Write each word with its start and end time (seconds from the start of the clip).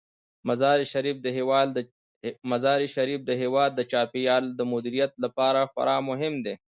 مزارشریف 2.49 3.19
د 3.27 3.31
هیواد 3.41 3.69
د 3.77 3.81
چاپیریال 3.91 4.43
د 4.53 4.61
مدیریت 4.73 5.13
لپاره 5.23 5.59
خورا 5.71 5.97
مهم 6.09 6.33
دی. 6.45 6.53